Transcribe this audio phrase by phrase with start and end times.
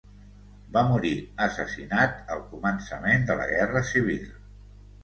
[0.77, 1.11] Va morir
[1.49, 4.27] assassinat al començament de la Guerra Civil.